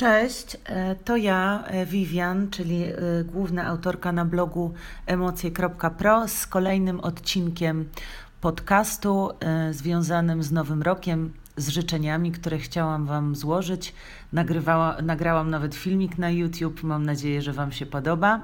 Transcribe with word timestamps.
Cześć, 0.00 0.56
e, 0.64 0.94
to 0.94 1.16
ja, 1.16 1.64
e, 1.66 1.86
Vivian, 1.86 2.50
czyli 2.50 2.84
e, 2.84 2.94
główna 3.24 3.66
autorka 3.66 4.12
na 4.12 4.24
blogu 4.24 4.74
emocje.pro 5.06 6.28
z 6.28 6.46
kolejnym 6.46 7.00
odcinkiem 7.00 7.88
podcastu 8.40 9.30
związanym 9.70 10.42
z 10.42 10.52
Nowym 10.52 10.82
Rokiem, 10.82 11.32
z 11.56 11.68
życzeniami, 11.68 12.32
które 12.32 12.58
chciałam 12.58 13.06
Wam 13.06 13.36
złożyć. 13.36 13.94
Nagrywała, 14.32 15.02
nagrałam 15.02 15.50
nawet 15.50 15.74
filmik 15.74 16.18
na 16.18 16.30
YouTube, 16.30 16.82
mam 16.82 17.06
nadzieję, 17.06 17.42
że 17.42 17.52
Wam 17.52 17.72
się 17.72 17.86
podoba. 17.86 18.40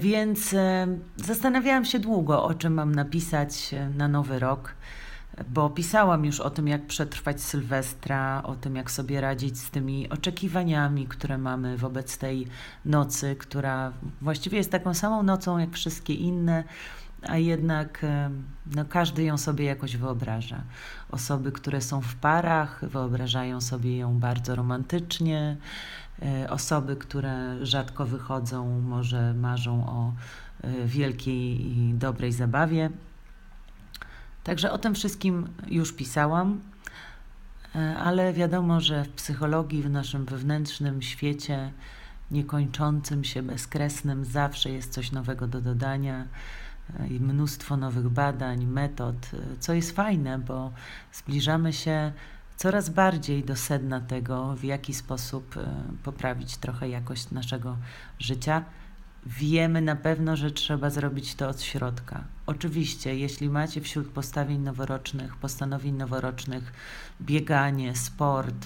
Więc 0.00 0.54
zastanawiałam 1.16 1.84
się 1.84 1.98
długo, 1.98 2.44
o 2.44 2.54
czym 2.54 2.74
mam 2.74 2.94
napisać 2.94 3.74
na 3.96 4.08
Nowy 4.08 4.38
Rok 4.38 4.74
bo 5.48 5.70
pisałam 5.70 6.24
już 6.24 6.40
o 6.40 6.50
tym, 6.50 6.68
jak 6.68 6.86
przetrwać 6.86 7.40
Sylwestra, 7.40 8.42
o 8.42 8.54
tym, 8.54 8.76
jak 8.76 8.90
sobie 8.90 9.20
radzić 9.20 9.58
z 9.58 9.70
tymi 9.70 10.10
oczekiwaniami, 10.10 11.06
które 11.06 11.38
mamy 11.38 11.76
wobec 11.76 12.18
tej 12.18 12.46
nocy, 12.84 13.36
która 13.36 13.92
właściwie 14.22 14.58
jest 14.58 14.70
taką 14.70 14.94
samą 14.94 15.22
nocą 15.22 15.58
jak 15.58 15.72
wszystkie 15.72 16.14
inne, 16.14 16.64
a 17.28 17.36
jednak 17.36 18.06
no, 18.74 18.84
każdy 18.84 19.22
ją 19.24 19.38
sobie 19.38 19.64
jakoś 19.64 19.96
wyobraża. 19.96 20.62
Osoby, 21.10 21.52
które 21.52 21.80
są 21.80 22.00
w 22.00 22.14
parach, 22.14 22.84
wyobrażają 22.84 23.60
sobie 23.60 23.98
ją 23.98 24.18
bardzo 24.18 24.54
romantycznie. 24.54 25.56
E, 26.22 26.50
osoby, 26.50 26.96
które 26.96 27.66
rzadko 27.66 28.06
wychodzą, 28.06 28.80
może 28.80 29.34
marzą 29.34 29.86
o 29.86 30.12
e, 30.62 30.86
wielkiej 30.86 31.78
i 31.78 31.94
dobrej 31.94 32.32
zabawie. 32.32 32.90
Także 34.44 34.72
o 34.72 34.78
tym 34.78 34.94
wszystkim 34.94 35.48
już 35.66 35.92
pisałam, 35.92 36.60
e, 37.74 37.96
ale 37.96 38.32
wiadomo, 38.32 38.80
że 38.80 39.04
w 39.04 39.08
psychologii, 39.08 39.82
w 39.82 39.90
naszym 39.90 40.24
wewnętrznym 40.24 41.02
świecie, 41.02 41.72
niekończącym 42.30 43.24
się, 43.24 43.42
bezkresnym, 43.42 44.24
zawsze 44.24 44.70
jest 44.70 44.92
coś 44.92 45.12
nowego 45.12 45.46
do 45.46 45.60
dodania 45.60 46.26
e, 47.00 47.08
i 47.08 47.20
mnóstwo 47.20 47.76
nowych 47.76 48.08
badań, 48.08 48.66
metod, 48.66 49.16
e, 49.34 49.56
co 49.60 49.74
jest 49.74 49.96
fajne, 49.96 50.38
bo 50.38 50.72
zbliżamy 51.12 51.72
się 51.72 52.12
coraz 52.56 52.88
bardziej 52.88 53.44
do 53.44 53.56
sedna 53.56 54.00
tego, 54.00 54.56
w 54.56 54.64
jaki 54.64 54.94
sposób 54.94 55.54
poprawić 56.02 56.56
trochę 56.56 56.88
jakość 56.88 57.30
naszego 57.30 57.76
życia 58.18 58.64
wiemy 59.26 59.80
na 59.80 59.96
pewno, 59.96 60.36
że 60.36 60.50
trzeba 60.50 60.90
zrobić 60.90 61.34
to 61.34 61.48
od 61.48 61.62
środka. 61.62 62.24
Oczywiście, 62.46 63.16
jeśli 63.18 63.48
macie 63.48 63.80
wśród 63.80 64.08
postawień 64.08 64.60
noworocznych, 64.60 65.36
postanowień 65.36 65.94
noworocznych 65.94 66.72
bieganie, 67.20 67.96
sport, 67.96 68.64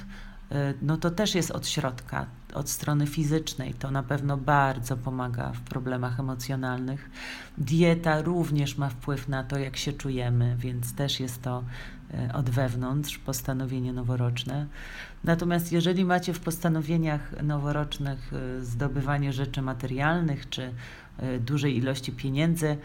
y, 0.52 0.54
no 0.82 0.96
to 0.96 1.10
też 1.10 1.34
jest 1.34 1.50
od 1.50 1.68
środka, 1.68 2.26
od 2.54 2.70
strony 2.70 3.06
fizycznej. 3.06 3.74
To 3.74 3.90
na 3.90 4.02
pewno 4.02 4.36
bardzo 4.36 4.96
pomaga 4.96 5.52
w 5.52 5.60
problemach 5.60 6.20
emocjonalnych. 6.20 7.10
Dieta 7.58 8.22
również 8.22 8.78
ma 8.78 8.88
wpływ 8.88 9.28
na 9.28 9.44
to, 9.44 9.58
jak 9.58 9.76
się 9.76 9.92
czujemy, 9.92 10.56
więc 10.58 10.94
też 10.94 11.20
jest 11.20 11.42
to 11.42 11.64
od 12.34 12.50
wewnątrz 12.50 13.18
postanowienie 13.18 13.92
noworoczne. 13.92 14.66
Natomiast 15.24 15.72
jeżeli 15.72 16.04
macie 16.04 16.34
w 16.34 16.40
postanowieniach 16.40 17.42
noworocznych 17.42 18.32
y, 18.32 18.64
zdobywanie 18.64 19.32
rzeczy 19.32 19.62
materialnych 19.62 20.48
czy 20.48 20.72
y, 21.22 21.40
dużej 21.40 21.76
ilości 21.76 22.12
pieniędzy, 22.12 22.76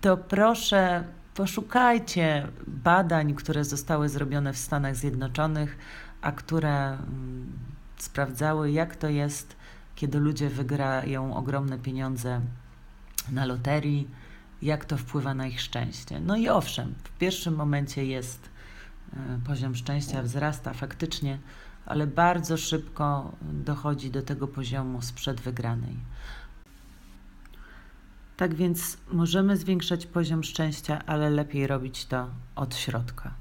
to 0.00 0.16
proszę 0.16 1.04
poszukajcie 1.34 2.48
badań, 2.66 3.34
które 3.34 3.64
zostały 3.64 4.08
zrobione 4.08 4.52
w 4.52 4.58
Stanach 4.58 4.96
Zjednoczonych, 4.96 5.78
a 6.22 6.32
które 6.32 6.86
mm, 6.88 7.52
sprawdzały, 7.98 8.70
jak 8.70 8.96
to 8.96 9.08
jest, 9.08 9.56
kiedy 9.96 10.18
ludzie 10.18 10.48
wygrają 10.48 11.36
ogromne 11.36 11.78
pieniądze 11.78 12.40
na 13.30 13.44
loterii, 13.44 14.08
jak 14.62 14.84
to 14.84 14.96
wpływa 14.96 15.34
na 15.34 15.46
ich 15.46 15.60
szczęście. 15.60 16.20
No 16.20 16.36
i 16.36 16.48
owszem, 16.48 16.94
w 17.04 17.18
pierwszym 17.18 17.54
momencie 17.54 18.06
jest 18.06 18.52
E, 19.16 19.38
poziom 19.46 19.74
szczęścia 19.74 20.22
wzrasta 20.22 20.72
faktycznie, 20.72 21.38
ale 21.86 22.06
bardzo 22.06 22.56
szybko 22.56 23.32
dochodzi 23.42 24.10
do 24.10 24.22
tego 24.22 24.48
poziomu 24.48 25.02
sprzed 25.02 25.40
wygranej. 25.40 25.96
Tak 28.36 28.54
więc 28.54 28.96
możemy 29.12 29.56
zwiększać 29.56 30.06
poziom 30.06 30.44
szczęścia, 30.44 31.02
ale 31.06 31.30
lepiej 31.30 31.66
robić 31.66 32.06
to 32.06 32.28
od 32.56 32.74
środka. 32.74 33.34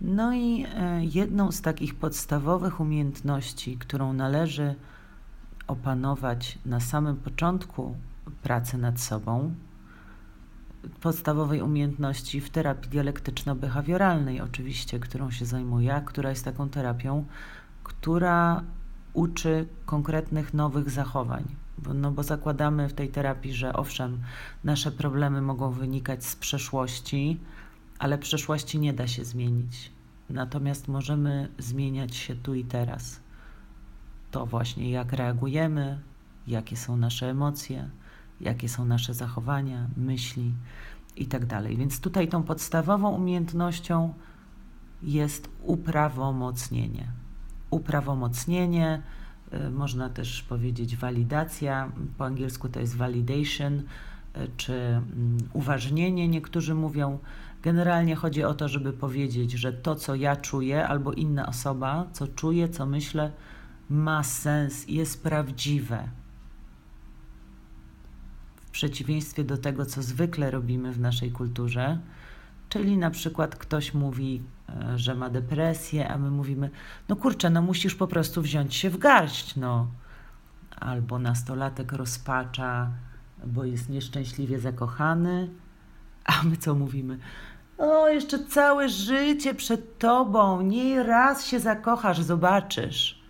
No 0.00 0.34
i 0.34 0.66
e, 0.74 1.04
jedną 1.04 1.52
z 1.52 1.60
takich 1.60 1.94
podstawowych 1.94 2.80
umiejętności, 2.80 3.78
którą 3.78 4.12
należy 4.12 4.74
opanować 5.66 6.58
na 6.66 6.80
samym 6.80 7.16
początku 7.16 7.96
pracy 8.42 8.78
nad 8.78 9.00
sobą, 9.00 9.54
podstawowej 11.00 11.62
umiejętności 11.62 12.40
w 12.40 12.50
terapii 12.50 12.90
dialektyczno-behawioralnej, 12.90 14.40
oczywiście, 14.44 15.00
którą 15.00 15.30
się 15.30 15.44
zajmuję, 15.44 16.02
która 16.06 16.30
jest 16.30 16.44
taką 16.44 16.68
terapią, 16.68 17.24
która 17.84 18.62
uczy 19.12 19.66
konkretnych 19.86 20.54
nowych 20.54 20.90
zachowań. 20.90 21.44
No 21.94 22.10
bo 22.10 22.22
zakładamy 22.22 22.88
w 22.88 22.92
tej 22.92 23.08
terapii, 23.08 23.52
że 23.52 23.72
owszem, 23.72 24.20
nasze 24.64 24.92
problemy 24.92 25.42
mogą 25.42 25.70
wynikać 25.70 26.24
z 26.24 26.36
przeszłości, 26.36 27.40
ale 27.98 28.18
przeszłości 28.18 28.78
nie 28.78 28.92
da 28.92 29.06
się 29.06 29.24
zmienić. 29.24 29.92
Natomiast 30.30 30.88
możemy 30.88 31.48
zmieniać 31.58 32.16
się 32.16 32.34
tu 32.34 32.54
i 32.54 32.64
teraz. 32.64 33.20
To 34.30 34.46
właśnie 34.46 34.90
jak 34.90 35.12
reagujemy, 35.12 36.00
jakie 36.46 36.76
są 36.76 36.96
nasze 36.96 37.30
emocje, 37.30 37.90
jakie 38.42 38.68
są 38.68 38.84
nasze 38.84 39.14
zachowania, 39.14 39.86
myśli 39.96 40.52
i 41.16 41.26
tak. 41.26 41.42
Więc 41.76 42.00
tutaj 42.00 42.28
tą 42.28 42.42
podstawową 42.42 43.10
umiejętnością 43.10 44.14
jest 45.02 45.48
uprawomocnienie. 45.62 47.12
Uprawomocnienie, 47.70 49.02
y, 49.54 49.70
można 49.70 50.08
też 50.08 50.42
powiedzieć 50.42 50.96
walidacja, 50.96 51.92
po 52.18 52.24
angielsku 52.24 52.68
to 52.68 52.80
jest 52.80 52.96
validation, 52.96 53.72
y, 53.78 53.82
czy 54.56 54.74
mm, 54.74 55.38
uważnienie, 55.52 56.28
niektórzy 56.28 56.74
mówią. 56.74 57.18
Generalnie 57.62 58.16
chodzi 58.16 58.44
o 58.44 58.54
to, 58.54 58.68
żeby 58.68 58.92
powiedzieć, 58.92 59.52
że 59.52 59.72
to, 59.72 59.94
co 59.94 60.14
ja 60.14 60.36
czuję, 60.36 60.88
albo 60.88 61.12
inna 61.12 61.46
osoba, 61.46 62.06
co 62.12 62.28
czuje, 62.28 62.68
co 62.68 62.86
myślę, 62.86 63.32
ma 63.90 64.22
sens, 64.22 64.88
jest 64.88 65.22
prawdziwe 65.22 66.21
przeciwieństwie 68.72 69.44
do 69.44 69.58
tego, 69.58 69.86
co 69.86 70.02
zwykle 70.02 70.50
robimy 70.50 70.92
w 70.92 71.00
naszej 71.00 71.32
kulturze. 71.32 71.98
Czyli 72.68 72.96
na 72.96 73.10
przykład 73.10 73.56
ktoś 73.56 73.94
mówi, 73.94 74.42
e, 74.68 74.98
że 74.98 75.14
ma 75.14 75.30
depresję, 75.30 76.08
a 76.08 76.18
my 76.18 76.30
mówimy, 76.30 76.70
no 77.08 77.16
kurczę, 77.16 77.50
no 77.50 77.62
musisz 77.62 77.94
po 77.94 78.06
prostu 78.06 78.42
wziąć 78.42 78.74
się 78.74 78.90
w 78.90 78.98
garść, 78.98 79.56
no. 79.56 79.86
Albo 80.76 81.18
nastolatek 81.18 81.92
rozpacza, 81.92 82.90
bo 83.46 83.64
jest 83.64 83.88
nieszczęśliwie 83.88 84.60
zakochany, 84.60 85.48
a 86.24 86.42
my 86.42 86.56
co 86.56 86.74
mówimy? 86.74 87.18
O, 87.78 88.08
jeszcze 88.08 88.44
całe 88.44 88.88
życie 88.88 89.54
przed 89.54 89.98
tobą, 89.98 90.62
nie 90.62 91.02
raz 91.02 91.46
się 91.46 91.60
zakochasz, 91.60 92.20
zobaczysz. 92.20 93.21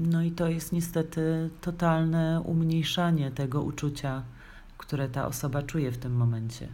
No 0.00 0.22
i 0.22 0.30
to 0.30 0.48
jest 0.48 0.72
niestety 0.72 1.50
totalne 1.60 2.42
umniejszanie 2.44 3.30
tego 3.30 3.62
uczucia, 3.62 4.22
które 4.78 5.08
ta 5.08 5.26
osoba 5.26 5.62
czuje 5.62 5.90
w 5.90 5.98
tym 5.98 6.16
momencie. 6.16 6.68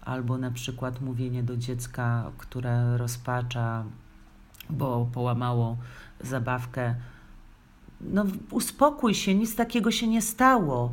Albo 0.00 0.38
na 0.38 0.50
przykład 0.50 1.00
mówienie 1.00 1.42
do 1.42 1.56
dziecka, 1.56 2.30
które 2.38 2.98
rozpacza, 2.98 3.84
bo 4.70 5.08
połamało 5.12 5.76
zabawkę. 6.20 6.94
No, 8.00 8.24
uspokój 8.50 9.14
się, 9.14 9.34
nic 9.34 9.56
takiego 9.56 9.90
się 9.90 10.08
nie 10.08 10.22
stało. 10.22 10.92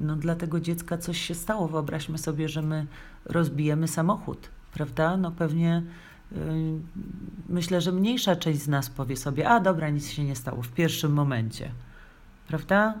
No, 0.00 0.16
dla 0.16 0.34
tego 0.34 0.60
dziecka 0.60 0.98
coś 0.98 1.18
się 1.20 1.34
stało. 1.34 1.68
Wyobraźmy 1.68 2.18
sobie, 2.18 2.48
że 2.48 2.62
my 2.62 2.86
rozbijemy 3.24 3.88
samochód, 3.88 4.48
prawda? 4.72 5.16
No, 5.16 5.32
pewnie 5.32 5.82
myślę, 7.48 7.80
że 7.80 7.92
mniejsza 7.92 8.36
część 8.36 8.62
z 8.62 8.68
nas 8.68 8.90
powie 8.90 9.16
sobie, 9.16 9.48
a 9.48 9.60
dobra, 9.60 9.90
nic 9.90 10.10
się 10.10 10.24
nie 10.24 10.36
stało 10.36 10.62
w 10.62 10.68
pierwszym 10.68 11.12
momencie, 11.12 11.70
prawda? 12.48 12.94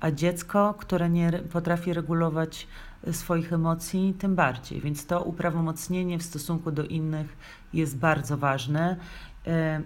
A 0.00 0.10
dziecko, 0.10 0.74
które 0.78 1.10
nie 1.10 1.32
potrafi 1.32 1.92
regulować 1.92 2.66
y, 3.08 3.12
swoich 3.12 3.52
emocji, 3.52 4.14
tym 4.18 4.34
bardziej. 4.34 4.80
Więc 4.80 5.06
to 5.06 5.22
uprawomocnienie 5.22 6.18
w 6.18 6.22
stosunku 6.22 6.72
do 6.72 6.84
innych 6.84 7.36
jest 7.72 7.96
bardzo 7.96 8.36
ważne. 8.36 8.96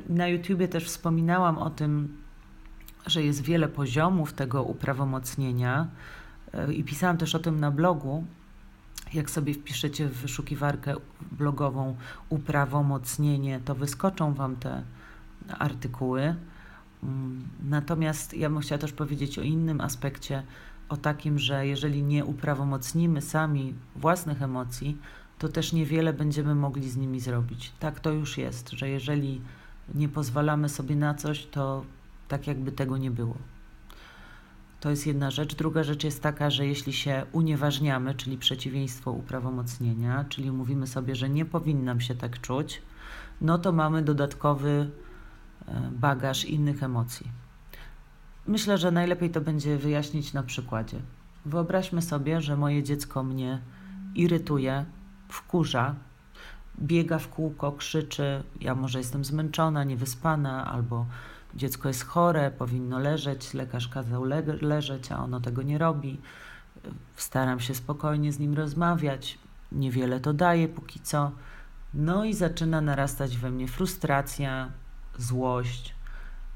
Na 0.09 0.29
YouTubie 0.29 0.69
też 0.69 0.85
wspominałam 0.85 1.59
o 1.59 1.71
tym, 1.71 2.17
że 3.07 3.23
jest 3.23 3.43
wiele 3.43 3.69
poziomów 3.69 4.33
tego 4.33 4.63
uprawomocnienia 4.63 5.87
y, 6.69 6.75
i 6.75 6.85
pisałam 6.85 7.17
też 7.17 7.35
o 7.35 7.39
tym 7.39 7.61
na 7.61 7.71
blogu 7.71 8.25
jak 9.15 9.31
sobie 9.31 9.55
wpiszecie 9.55 10.09
w 10.09 10.17
wyszukiwarkę 10.17 10.95
blogową 11.33 11.97
uprawomocnienie, 12.29 13.61
to 13.65 13.75
wyskoczą 13.75 14.35
Wam 14.35 14.57
te 14.57 14.83
artykuły. 15.59 16.35
Mm, 17.03 17.49
natomiast 17.63 18.35
ja 18.35 18.51
bym 18.51 18.61
chciała 18.61 18.79
też 18.79 18.93
powiedzieć 18.93 19.39
o 19.39 19.43
innym 19.43 19.81
aspekcie, 19.81 20.43
o 20.89 20.97
takim, 20.97 21.39
że 21.39 21.67
jeżeli 21.67 22.03
nie 22.03 22.25
uprawomocnimy 22.25 23.23
sami 23.23 23.75
własnych 23.97 24.43
emocji, 24.43 24.99
to 25.39 25.49
też 25.49 25.73
niewiele 25.73 26.13
będziemy 26.13 26.55
mogli 26.55 26.91
z 26.91 26.97
nimi 26.97 27.21
zrobić. 27.21 27.73
Tak 27.81 28.01
to 28.01 28.11
już 28.11 28.39
jest, 28.39 28.71
że 28.71 28.89
jeżeli 28.89 29.41
nie 29.95 30.09
pozwalamy 30.09 30.69
sobie 30.69 30.97
na 30.97 31.15
coś, 31.15 31.47
to 31.47 31.85
tak 32.29 32.47
jakby 32.47 32.73
tego 32.73 32.97
nie 32.97 33.11
było. 33.11 33.37
To 34.87 34.91
jest 34.91 35.07
jedna 35.07 35.31
rzecz. 35.31 35.55
Druga 35.55 35.83
rzecz 35.83 36.05
jest 36.05 36.23
taka, 36.23 36.51
że 36.51 36.67
jeśli 36.67 36.93
się 36.93 37.27
unieważniamy, 37.33 38.15
czyli 38.15 38.39
przeciwieństwo 38.39 39.11
uprawomocnienia, 39.11 40.25
czyli 40.29 40.53
mówimy 40.53 40.87
sobie, 40.87 41.17
że 41.17 41.29
nie 41.29 41.45
powinnam 41.45 42.01
się 42.01 42.15
tak 42.15 42.41
czuć, 42.41 42.83
no 43.41 43.59
to 43.59 43.73
mamy 43.73 44.03
dodatkowy 44.03 44.91
e, 45.69 45.91
bagaż 45.93 46.45
innych 46.45 46.83
emocji. 46.83 47.31
Myślę, 48.47 48.79
że 48.79 48.91
najlepiej 48.91 49.31
to 49.31 49.41
będzie 49.41 49.77
wyjaśnić 49.77 50.33
na 50.33 50.43
przykładzie. 50.43 51.01
Wyobraźmy 51.47 52.03
sobie, 52.03 52.41
że 52.41 52.57
moje 52.57 52.83
dziecko 52.83 53.23
mnie 53.23 53.61
irytuje, 54.15 54.85
wkurza, 55.29 55.95
biega 56.81 57.19
w 57.19 57.29
kółko, 57.29 57.73
krzyczy, 57.73 58.43
ja 58.61 58.75
może 58.75 58.99
jestem 58.99 59.25
zmęczona, 59.25 59.85
niewyspana, 59.85 60.67
albo 60.67 61.07
dziecko 61.57 61.89
jest 61.89 62.05
chore, 62.05 62.51
powinno 62.51 62.99
leżeć, 62.99 63.55
lekarz 63.55 63.89
kazał 63.89 64.25
le 64.25 64.43
leżeć, 64.61 65.13
a 65.13 65.19
ono 65.19 65.41
tego 65.41 65.63
nie 65.63 65.79
robi. 65.79 66.21
Staram 67.17 67.61
się 67.61 67.75
spokojnie 67.75 68.33
z 68.33 68.39
nim 68.39 68.55
rozmawiać, 68.55 69.39
niewiele 69.73 70.21
to 70.21 70.33
daje 70.33 70.69
póki 70.69 71.01
co. 71.01 71.31
No 71.95 72.25
i 72.25 72.35
zaczyna 72.35 72.81
narastać 72.81 73.37
we 73.37 73.51
mnie 73.51 73.69
frustracja, 73.69 74.71
złość, 75.19 75.97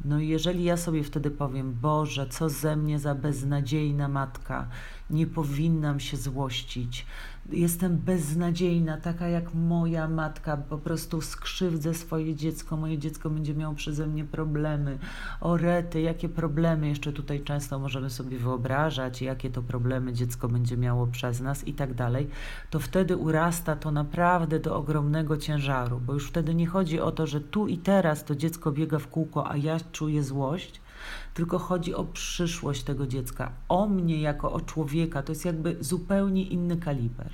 no 0.05 0.21
i 0.21 0.29
jeżeli 0.29 0.65
ja 0.65 0.77
sobie 0.77 1.05
wtedy 1.05 1.31
powiem, 1.31 1.73
Boże, 1.73 2.27
co 2.27 2.49
ze 2.49 2.77
mnie 2.77 2.99
za 2.99 3.15
beznadziejna 3.15 4.09
matka, 4.09 4.69
nie 5.11 5.27
powinnam 5.27 6.01
się 6.01 6.17
złościć, 6.17 7.07
jestem 7.53 7.97
beznadziejna, 7.97 8.97
taka 8.97 9.29
jak 9.29 9.55
moja 9.55 10.09
matka, 10.09 10.57
po 10.57 10.79
prostu 10.79 11.21
skrzywdzę 11.21 11.95
swoje 11.95 12.35
dziecko, 12.35 12.77
moje 12.77 12.99
dziecko 12.99 13.31
będzie 13.31 13.55
miało 13.55 13.75
przeze 13.75 14.07
mnie 14.07 14.25
problemy. 14.25 14.99
O 15.41 15.57
rety, 15.57 16.01
jakie 16.01 16.29
problemy? 16.29 16.89
Jeszcze 16.89 17.13
tutaj 17.13 17.41
często 17.41 17.79
możemy 17.79 18.11
sobie 18.11 18.39
wyobrażać, 18.39 19.23
jakie 19.23 19.51
to 19.51 19.63
problemy 19.63 20.13
dziecko 20.13 20.49
będzie 20.49 20.77
miało 20.77 21.07
przez 21.07 21.41
nas 21.41 21.67
i 21.67 21.73
tak 21.73 21.95
dalej, 21.95 22.29
to 22.71 22.81
wtedy 22.81 23.17
urasta 23.17 23.77
to 23.77 23.91
naprawdę 23.91 24.61
do 24.61 24.77
ogromnego 24.77 25.37
ciężaru, 25.37 26.01
bo 26.07 26.13
już 26.15 26.29
wtedy 26.29 26.55
nie 26.55 26.67
chodzi 26.67 27.01
o 27.01 27.13
to, 27.13 27.27
że 27.27 27.41
tu 27.41 27.67
i 27.67 27.79
teraz 27.79 28.25
to 28.25 28.35
dziecko 28.35 28.73
biega 28.73 28.99
w 28.99 29.09
kółko, 29.09 29.51
a 29.51 29.57
ja 29.57 29.77
czuję 29.93 30.23
złość, 30.23 30.81
tylko 31.35 31.59
chodzi 31.59 31.95
o 31.95 32.05
przyszłość 32.05 32.83
tego 32.83 33.07
dziecka, 33.07 33.53
o 33.69 33.87
mnie 33.87 34.21
jako 34.21 34.53
o 34.53 34.61
człowieka. 34.61 35.23
To 35.23 35.33
jest 35.33 35.45
jakby 35.45 35.77
zupełnie 35.81 36.43
inny 36.43 36.77
kaliber. 36.77 37.33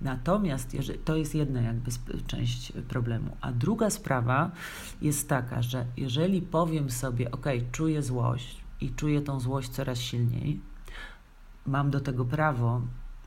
Natomiast 0.00 0.74
jeżeli, 0.74 0.98
to 0.98 1.16
jest 1.16 1.34
jedna 1.34 1.60
jakby 1.60 1.90
część 2.26 2.72
problemu. 2.88 3.36
A 3.40 3.52
druga 3.52 3.90
sprawa 3.90 4.50
jest 5.02 5.28
taka, 5.28 5.62
że 5.62 5.86
jeżeli 5.96 6.42
powiem 6.42 6.90
sobie, 6.90 7.30
ok, 7.30 7.46
czuję 7.72 8.02
złość 8.02 8.60
i 8.80 8.90
czuję 8.90 9.20
tą 9.20 9.40
złość 9.40 9.68
coraz 9.68 9.98
silniej, 9.98 10.60
mam 11.66 11.90
do 11.90 12.00
tego 12.00 12.24
prawo, 12.24 12.80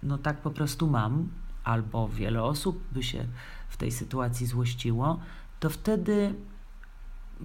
no 0.03 0.17
tak 0.17 0.41
po 0.41 0.51
prostu 0.51 0.87
mam, 0.87 1.27
albo 1.63 2.07
wiele 2.07 2.43
osób 2.43 2.83
by 2.91 3.03
się 3.03 3.25
w 3.69 3.77
tej 3.77 3.91
sytuacji 3.91 4.45
złościło, 4.45 5.19
to 5.59 5.69
wtedy 5.69 6.33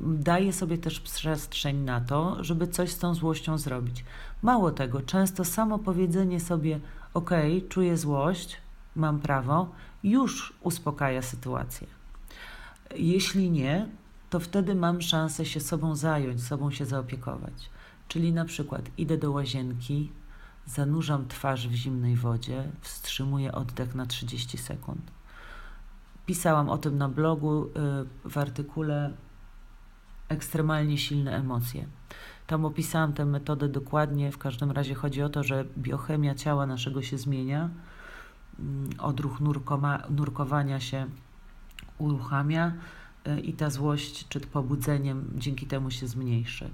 daje 0.01 0.53
sobie 0.53 0.79
też 0.79 1.01
przestrzeń 1.01 1.77
na 1.77 2.01
to, 2.01 2.45
żeby 2.45 2.69
coś 2.69 2.91
z 2.91 2.99
tą 2.99 3.15
złością 3.15 3.59
zrobić. 3.59 4.05
Mało 4.43 4.71
tego, 4.71 5.03
często 5.03 5.45
samo 5.45 5.79
powiedzenie 5.79 6.41
sobie: 6.41 6.81
OK, 7.15 7.31
czuję 7.69 7.97
złość, 7.97 8.57
mam 8.97 9.21
prawo, 9.21 9.69
już 10.05 10.53
uspokaja 10.61 11.23
sytuację. 11.23 11.87
Jeśli 12.97 13.51
nie, 13.51 13.89
to 14.31 14.41
wtedy 14.41 14.75
mam 14.75 15.03
szansę 15.03 15.45
się 15.45 15.61
sobą 15.61 15.97
zająć, 15.97 16.43
sobą 16.43 16.71
się 16.71 16.87
zaopiekować. 16.87 17.71
Czyli 18.09 18.33
na 18.33 18.45
przykład 18.45 18.91
idę 18.99 19.19
do 19.19 19.31
łazienki, 19.31 20.13
zanurzam 20.67 21.29
twarz 21.29 21.69
w 21.69 21.73
zimnej 21.73 22.17
wodzie, 22.17 22.65
wstrzymuję 22.81 23.53
oddech 23.53 23.95
na 23.95 24.07
30 24.07 24.59
sekund. 24.59 25.11
Pisałam 26.27 26.69
o 26.69 26.79
tym 26.79 26.99
na 26.99 27.09
blogu 27.09 27.65
y, 27.65 27.69
w 28.31 28.39
artykule 28.39 29.13
ekstremalnie 30.29 30.99
silne 30.99 31.37
emocje. 31.37 31.87
Tam 32.47 32.65
opisałam 32.65 33.13
tę 33.13 33.25
metodę 33.25 33.69
dokładnie. 33.69 34.33
W 34.33 34.39
każdym 34.39 34.71
razie 34.71 34.95
chodzi 34.95 35.23
o 35.23 35.29
to, 35.29 35.43
że 35.43 35.65
biochemia 35.79 36.35
ciała 36.35 36.67
naszego 36.67 37.03
się 37.03 37.19
zmienia, 37.19 37.71
mm, 38.59 38.91
odruch 38.99 39.41
nurkoma, 39.41 40.03
nurkowania 40.11 40.81
się 40.81 41.07
uruchamia 41.99 42.73
y, 43.29 43.41
i 43.41 43.53
ta 43.53 43.71
złość 43.71 44.29
czy 44.29 44.41
pobudzeniem 44.41 45.31
dzięki 45.35 45.67
temu 45.67 45.91
się 45.91 46.07
zmniejszy. 46.07 46.71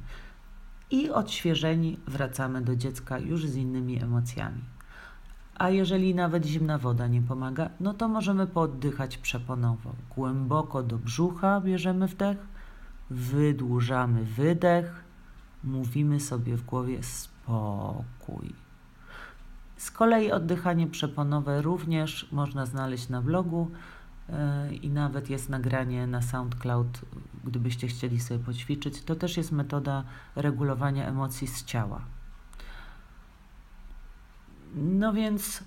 I 0.91 1.11
odświeżeni 1.11 1.97
wracamy 2.07 2.63
do 2.63 2.77
dziecka 2.77 3.19
już 3.19 3.47
z 3.47 3.57
innymi 3.57 4.03
emocjami. 4.03 4.61
A 5.55 5.71
jeżeli 5.71 6.15
nawet 6.15 6.45
zimna 6.45 6.79
woda 6.79 7.07
nie 7.07 7.23
pomaga, 7.23 7.71
no 7.81 7.95
to 7.95 8.09
możemy 8.09 8.47
pooddychać 8.47 9.19
przeponowo. 9.19 9.95
Głęboko 10.17 10.83
do 10.83 10.99
brzucha 10.99 11.61
bierzemy 11.61 12.09
wdech, 12.09 12.39
wydłużamy 13.11 14.25
wydech, 14.25 15.05
mówimy 15.65 16.21
sobie 16.21 16.57
w 16.57 16.65
głowie 16.65 17.03
spokój. 17.03 18.55
Z 19.77 19.91
kolei 19.91 20.33
oddychanie 20.33 20.87
przeponowe 20.87 21.63
również 21.63 22.33
można 22.33 22.67
znaleźć 22.67 23.09
na 23.09 23.23
blogu 23.23 23.71
yy, 24.29 24.77
i 24.77 24.91
nawet 24.91 25.31
jest 25.31 25.49
nagranie 25.49 26.07
na 26.07 26.23
SoundCloud, 26.23 27.01
gdybyście 27.45 27.89
chcieli 27.89 28.21
sobie 28.21 28.45
poćwiczyć. 28.45 29.03
To 29.03 29.15
też 29.15 29.37
jest 29.37 29.53
metoda 29.53 30.05
regulowania 30.37 31.07
emocji 31.07 31.47
z 31.47 31.65
ciała. 31.65 32.01
No 34.75 35.13
więc 35.13 35.65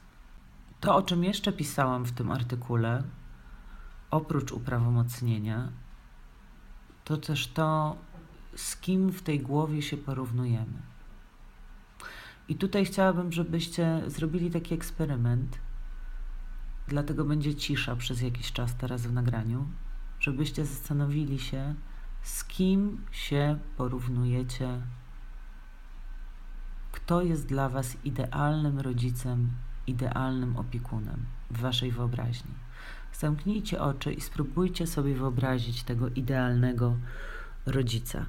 to, 0.79 0.95
o 0.95 1.01
czym 1.01 1.23
jeszcze 1.23 1.53
pisałam 1.53 2.05
w 2.05 2.11
tym 2.11 2.31
artykule, 2.31 3.03
oprócz 4.11 4.51
uprawomocnienia, 4.51 5.69
to 7.07 7.17
też 7.17 7.47
to, 7.47 7.95
z 8.55 8.77
kim 8.77 9.11
w 9.11 9.21
tej 9.21 9.39
głowie 9.39 9.81
się 9.81 9.97
porównujemy. 9.97 10.81
I 12.47 12.55
tutaj 12.55 12.85
chciałabym, 12.85 13.31
żebyście 13.31 14.01
zrobili 14.07 14.51
taki 14.51 14.73
eksperyment, 14.73 15.59
dlatego 16.87 17.25
będzie 17.25 17.55
cisza 17.55 17.95
przez 17.95 18.21
jakiś 18.21 18.51
czas 18.51 18.75
teraz 18.75 19.07
w 19.07 19.13
nagraniu, 19.13 19.67
żebyście 20.19 20.65
zastanowili 20.65 21.39
się, 21.39 21.75
z 22.21 22.43
kim 22.43 23.05
się 23.11 23.59
porównujecie, 23.77 24.81
kto 26.91 27.21
jest 27.21 27.47
dla 27.47 27.69
Was 27.69 27.97
idealnym 28.05 28.79
rodzicem, 28.79 29.51
idealnym 29.87 30.57
opiekunem 30.57 31.25
w 31.51 31.59
Waszej 31.59 31.91
wyobraźni. 31.91 32.51
Zamknijcie 33.19 33.81
oczy 33.81 34.13
i 34.13 34.21
spróbujcie 34.21 34.87
sobie 34.87 35.15
wyobrazić 35.15 35.83
tego 35.83 36.09
idealnego 36.09 36.97
rodzica. 37.65 38.25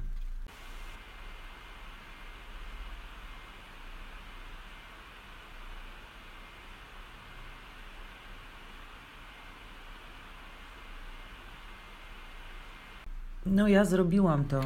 No, 13.45 13.67
ja 13.67 13.85
zrobiłam 13.85 14.45
to 14.45 14.61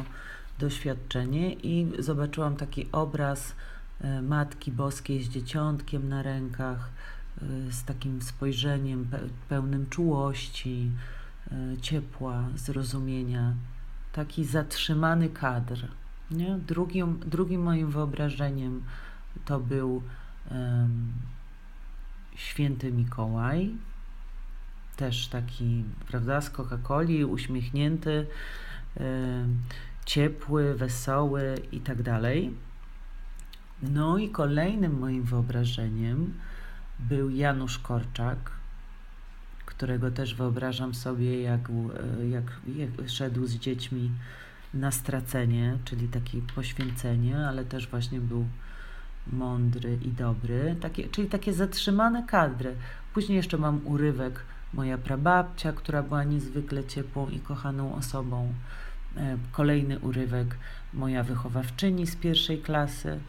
doświadczenie 0.58 1.52
i 1.52 1.92
zobaczyłam 1.98 2.56
taki 2.56 2.88
obraz 2.92 3.54
e, 4.00 4.22
Matki 4.22 4.72
Boskiej 4.72 5.22
z 5.22 5.28
dzieciątkiem 5.28 6.08
na 6.08 6.22
rękach 6.22 6.90
z 7.70 7.84
takim 7.84 8.22
spojrzeniem 8.22 9.08
pełnym 9.48 9.86
czułości, 9.90 10.90
e, 11.52 11.76
ciepła, 11.80 12.48
zrozumienia. 12.56 13.54
Taki 14.12 14.44
zatrzymany 14.44 15.28
kadr. 15.28 15.88
Nie? 16.30 16.58
Drugim, 16.58 17.18
drugim 17.26 17.62
moim 17.62 17.90
wyobrażeniem 17.90 18.82
to 19.44 19.60
był 19.60 20.02
um, 20.50 21.12
święty 22.34 22.92
Mikołaj, 22.92 23.74
też 24.96 25.28
taki, 25.28 25.84
prawda, 26.08 26.40
z 26.40 26.50
Coca-Coli, 26.50 27.24
uśmiechnięty, 27.24 28.26
um, 28.96 29.62
ciepły, 30.06 30.74
wesoły 30.74 31.54
i 31.72 31.80
tak 31.80 32.02
dalej. 32.02 32.54
No 33.82 34.18
i 34.18 34.28
kolejnym 34.28 34.98
moim 34.98 35.22
wyobrażeniem 35.22 36.34
był 36.98 37.30
Janusz 37.30 37.78
Korczak, 37.78 38.50
którego 39.66 40.10
też 40.10 40.34
wyobrażam 40.34 40.94
sobie, 40.94 41.42
jak, 41.42 41.60
jak, 42.30 42.60
jak 42.76 43.08
szedł 43.08 43.46
z 43.46 43.54
dziećmi 43.54 44.10
na 44.74 44.90
stracenie, 44.90 45.78
czyli 45.84 46.08
takie 46.08 46.38
poświęcenie, 46.54 47.46
ale 47.48 47.64
też 47.64 47.88
właśnie 47.88 48.20
był 48.20 48.46
mądry 49.32 49.98
i 50.02 50.08
dobry, 50.08 50.76
takie, 50.80 51.08
czyli 51.08 51.28
takie 51.28 51.52
zatrzymane 51.52 52.22
kadry. 52.26 52.74
Później 53.14 53.36
jeszcze 53.36 53.58
mam 53.58 53.86
urywek 53.86 54.40
moja 54.74 54.98
prababcia, 54.98 55.72
która 55.72 56.02
była 56.02 56.24
niezwykle 56.24 56.84
ciepłą 56.84 57.28
i 57.28 57.40
kochaną 57.40 57.94
osobą. 57.94 58.52
E, 59.16 59.36
kolejny 59.52 59.98
urywek 59.98 60.56
moja 60.94 61.22
wychowawczyni 61.22 62.06
z 62.06 62.16
pierwszej 62.16 62.58
klasy. 62.58 63.20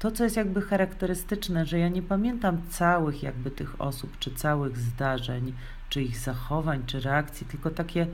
To, 0.00 0.10
co 0.10 0.24
jest 0.24 0.36
jakby 0.36 0.62
charakterystyczne, 0.62 1.66
że 1.66 1.78
ja 1.78 1.88
nie 1.88 2.02
pamiętam 2.02 2.62
całych 2.68 3.22
jakby 3.22 3.50
tych 3.50 3.80
osób, 3.80 4.18
czy 4.18 4.34
całych 4.34 4.78
zdarzeń, 4.78 5.52
czy 5.88 6.02
ich 6.02 6.18
zachowań, 6.18 6.82
czy 6.86 7.00
reakcji, 7.00 7.46
tylko 7.46 7.70
takie 7.70 8.06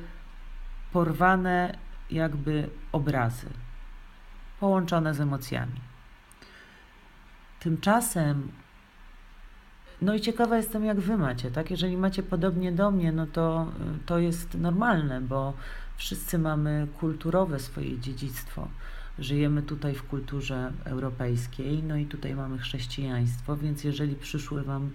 porwane 0.93 1.79
jakby 2.11 2.69
obrazy, 2.93 3.47
połączone 4.61 5.15
z 5.15 5.21
emocjami. 5.21 5.81
Tymczasem, 7.61 8.53
no 10.03 10.15
i 10.15 10.21
ciekawa 10.21 10.57
jestem, 10.57 10.85
jak 10.85 11.01
wy 11.01 11.19
macie, 11.19 11.51
tak? 11.51 11.71
Jeżeli 11.71 11.97
macie 11.97 12.23
podobnie 12.23 12.73
do 12.73 12.91
mnie, 12.91 13.13
no 13.13 13.27
to 13.27 13.73
to 14.07 14.19
jest 14.19 14.55
normalne, 14.55 15.21
bo 15.21 15.53
wszyscy 15.97 16.39
mamy 16.39 16.87
kulturowe 17.01 17.59
swoje 17.59 17.99
dziedzictwo. 17.99 18.69
Żyjemy 19.19 19.63
tutaj 19.63 19.95
w 19.95 20.03
kulturze 20.03 20.73
europejskiej, 20.85 21.83
no 21.83 21.97
i 21.97 22.07
tutaj 22.07 22.35
mamy 22.35 22.59
chrześcijaństwo, 22.59 23.57
więc 23.57 23.85
jeżeli 23.85 24.15
przyszły 24.15 24.63
wam 24.63 24.91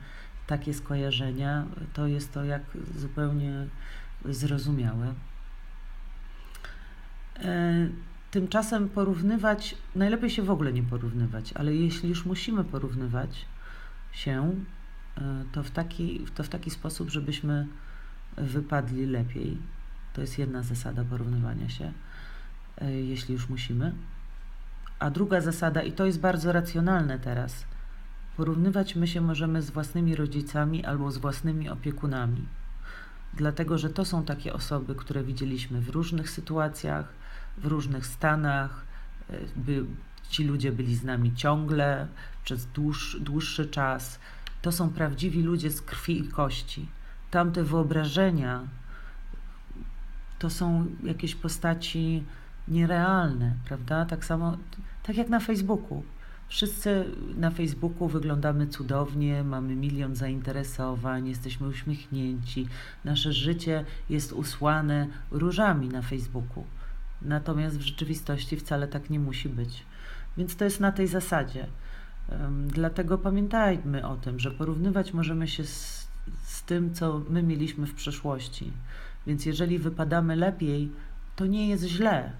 takie 0.47 0.73
skojarzenia, 0.73 1.65
to 1.93 2.07
jest 2.07 2.33
to 2.33 2.43
jak 2.43 2.61
zupełnie 2.95 3.67
zrozumiałe. 4.25 5.13
E, 7.39 7.87
tymczasem 8.31 8.89
porównywać, 8.89 9.75
najlepiej 9.95 10.29
się 10.29 10.41
w 10.41 10.51
ogóle 10.51 10.73
nie 10.73 10.83
porównywać, 10.83 11.53
ale 11.53 11.75
jeśli 11.75 12.09
już 12.09 12.25
musimy 12.25 12.63
porównywać 12.63 13.45
się, 14.11 14.55
e, 15.17 15.45
to 15.51 15.63
w 15.63 15.71
taki, 15.71 16.25
to 16.35 16.43
w 16.43 16.49
taki 16.49 16.69
sposób, 16.69 17.09
żebyśmy 17.09 17.67
wypadli 18.37 19.05
lepiej. 19.05 19.57
To 20.13 20.21
jest 20.21 20.39
jedna 20.39 20.63
zasada 20.63 21.03
porównywania 21.03 21.69
się, 21.69 21.91
e, 22.77 22.91
jeśli 22.91 23.33
już 23.33 23.49
musimy. 23.49 23.93
A 25.01 25.09
druga 25.09 25.41
zasada, 25.41 25.81
i 25.81 25.91
to 25.91 26.05
jest 26.05 26.19
bardzo 26.19 26.51
racjonalne 26.51 27.19
teraz, 27.19 27.65
porównywać 28.37 28.95
my 28.95 29.07
się 29.07 29.21
możemy 29.21 29.61
z 29.61 29.69
własnymi 29.69 30.15
rodzicami 30.15 30.85
albo 30.85 31.11
z 31.11 31.17
własnymi 31.17 31.69
opiekunami. 31.69 32.45
Dlatego, 33.33 33.77
że 33.77 33.89
to 33.89 34.05
są 34.05 34.23
takie 34.25 34.53
osoby, 34.53 34.95
które 34.95 35.23
widzieliśmy 35.23 35.81
w 35.81 35.89
różnych 35.89 36.29
sytuacjach, 36.29 37.05
w 37.57 37.65
różnych 37.65 38.05
stanach. 38.05 38.85
E, 39.29 39.37
by, 39.55 39.85
ci 40.29 40.43
ludzie 40.43 40.71
byli 40.71 40.95
z 40.95 41.03
nami 41.03 41.35
ciągle, 41.35 42.07
przez 42.43 42.65
dłuż, 42.65 43.17
dłuższy 43.19 43.65
czas. 43.65 44.19
To 44.61 44.71
są 44.71 44.89
prawdziwi 44.89 45.43
ludzie 45.43 45.71
z 45.71 45.81
krwi 45.81 46.21
i 46.21 46.27
kości. 46.27 46.87
Tamte 47.31 47.63
wyobrażenia 47.63 48.67
to 50.39 50.49
są 50.49 50.85
jakieś 51.03 51.35
postaci 51.35 52.23
nierealne, 52.67 53.55
prawda? 53.65 54.05
Tak 54.05 54.25
samo, 54.25 54.57
tak 55.03 55.17
jak 55.17 55.29
na 55.29 55.39
Facebooku. 55.39 56.03
Wszyscy 56.47 57.05
na 57.37 57.51
Facebooku 57.51 58.07
wyglądamy 58.07 58.67
cudownie, 58.67 59.43
mamy 59.43 59.75
milion 59.75 60.15
zainteresowań, 60.15 61.27
jesteśmy 61.27 61.67
uśmiechnięci, 61.67 62.67
nasze 63.05 63.33
życie 63.33 63.85
jest 64.09 64.33
usłane 64.33 65.07
różami 65.31 65.87
na 65.87 66.01
Facebooku. 66.01 66.63
Natomiast 67.21 67.77
w 67.77 67.81
rzeczywistości 67.81 68.57
wcale 68.57 68.87
tak 68.87 69.09
nie 69.09 69.19
musi 69.19 69.49
być. 69.49 69.85
Więc 70.37 70.55
to 70.55 70.65
jest 70.65 70.79
na 70.79 70.91
tej 70.91 71.07
zasadzie. 71.07 71.67
Dlatego 72.67 73.17
pamiętajmy 73.17 74.07
o 74.07 74.15
tym, 74.15 74.39
że 74.39 74.51
porównywać 74.51 75.13
możemy 75.13 75.47
się 75.47 75.63
z, 75.63 76.07
z 76.43 76.63
tym, 76.63 76.93
co 76.93 77.21
my 77.29 77.43
mieliśmy 77.43 77.87
w 77.87 77.93
przeszłości. 77.93 78.71
Więc 79.27 79.45
jeżeli 79.45 79.79
wypadamy 79.79 80.35
lepiej, 80.35 80.91
to 81.35 81.45
nie 81.45 81.67
jest 81.67 81.83
źle. 81.83 82.31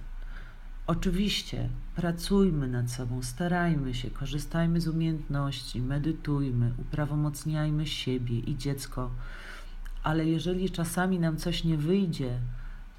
Oczywiście 0.86 1.68
pracujmy 1.96 2.68
nad 2.68 2.90
sobą, 2.90 3.22
starajmy 3.22 3.94
się, 3.94 4.10
korzystajmy 4.10 4.80
z 4.80 4.88
umiejętności, 4.88 5.82
medytujmy, 5.82 6.72
uprawomocniajmy 6.78 7.86
siebie 7.86 8.38
i 8.38 8.56
dziecko, 8.56 9.10
ale 10.02 10.26
jeżeli 10.26 10.70
czasami 10.70 11.18
nam 11.18 11.36
coś 11.36 11.64
nie 11.64 11.76
wyjdzie, 11.76 12.38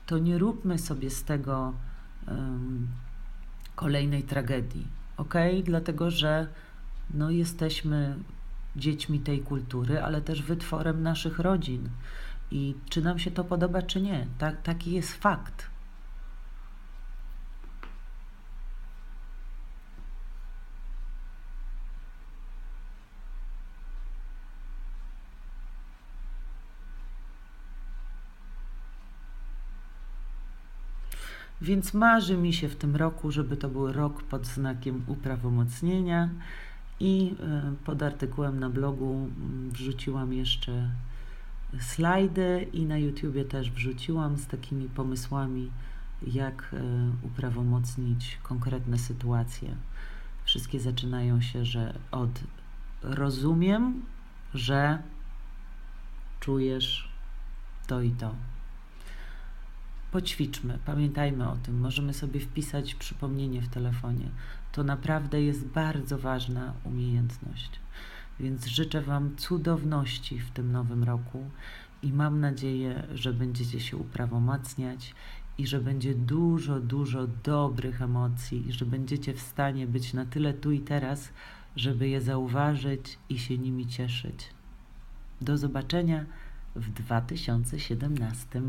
to 0.06 0.18
nie 0.18 0.38
róbmy 0.38 0.78
sobie 0.80 1.10
z 1.10 1.24
tego 1.24 1.74
um, 2.28 2.88
kolejnej 3.76 4.24
tragedii, 4.24 4.88
ok? 5.18 5.34
Dlatego, 5.64 6.12
że 6.12 6.48
no, 7.14 7.30
jesteśmy 7.30 8.16
dziećmi 8.76 9.20
tej 9.20 9.40
kultury, 9.40 10.02
ale 10.02 10.22
też 10.22 10.44
wytworem 10.44 11.04
naszych 11.04 11.40
rodzin. 11.40 11.90
I 12.52 12.76
czy 12.90 13.02
nam 13.02 13.20
się 13.20 13.32
to 13.32 13.44
podoba, 13.44 13.82
czy 13.82 14.02
nie, 14.02 14.28
tak, 14.38 14.62
taki 14.62 14.92
jest 14.92 15.14
fakt. 15.14 15.73
Więc 31.64 31.94
marzy 31.94 32.38
mi 32.38 32.54
się 32.54 32.70
w 32.70 32.76
tym 32.76 32.96
roku, 32.96 33.32
żeby 33.32 33.58
to 33.58 33.70
był 33.70 33.92
rok 33.92 34.24
pod 34.24 34.48
znakiem 34.48 35.04
uprawomocnienia. 35.08 36.30
I 37.00 37.36
e, 37.40 37.74
pod 37.86 38.04
artykułem 38.04 38.60
na 38.60 38.70
blogu 38.70 39.14
mm, 39.14 39.72
wrzuciłam 39.72 40.34
jeszcze 40.34 40.90
slajdy 41.80 42.68
i 42.74 42.86
na 42.86 42.98
YouTubie 42.98 43.46
też 43.46 43.72
wrzuciłam 43.72 44.38
z 44.38 44.48
takimi 44.48 44.90
pomysłami, 44.90 45.72
jak 46.28 46.74
e, 46.74 46.82
uprawomocnić 47.22 48.38
konkretne 48.44 48.98
sytuacje. 48.98 49.76
Wszystkie 50.46 50.80
zaczynają 50.80 51.42
się, 51.42 51.66
że 51.66 51.94
od 52.12 52.40
rozumiem, 53.02 54.02
że 54.54 55.02
czujesz 56.40 57.10
to 57.88 58.02
i 58.02 58.12
to. 58.12 58.36
Poćwiczmy, 60.14 60.80
pamiętajmy 60.86 61.50
o 61.50 61.56
tym. 61.56 61.80
Możemy 61.80 62.14
sobie 62.14 62.40
wpisać 62.40 62.96
przypomnienie 62.96 63.62
w 63.62 63.68
telefonie. 63.68 64.30
To 64.72 64.84
naprawdę 64.84 65.44
jest 65.44 65.66
bardzo 65.66 66.18
ważna 66.18 66.74
umiejętność. 66.84 67.80
Więc 68.40 68.66
życzę 68.66 69.02
Wam 69.02 69.36
cudowności 69.36 70.40
w 70.40 70.52
tym 70.52 70.72
nowym 70.72 71.04
roku 71.04 71.46
i 72.04 72.14
mam 72.14 72.40
nadzieję, 72.40 73.08
że 73.14 73.34
będziecie 73.34 73.80
się 73.80 73.98
uprawomacniać 73.98 75.16
i 75.58 75.68
że 75.68 75.82
będzie 75.82 76.16
dużo, 76.16 76.80
dużo 76.80 77.28
dobrych 77.28 78.02
emocji 78.02 78.68
i 78.68 78.72
że 78.72 78.86
będziecie 78.86 79.34
w 79.34 79.42
stanie 79.42 79.88
być 79.88 80.14
na 80.14 80.26
tyle 80.26 80.54
tu 80.54 80.72
i 80.72 80.80
teraz, 80.80 81.30
żeby 81.76 82.08
je 82.08 82.22
zauważyć 82.22 83.18
i 83.30 83.40
się 83.40 83.58
nimi 83.58 83.88
cieszyć. 83.88 84.50
Do 85.42 85.58
zobaczenia 85.58 86.26
w 86.76 86.90
2017. 86.90 88.62